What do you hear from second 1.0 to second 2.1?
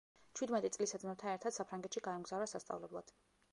ძმებთან ერთად საფრანგეთში